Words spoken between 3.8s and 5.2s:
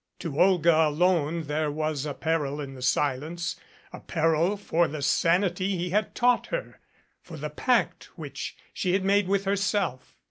a peril for the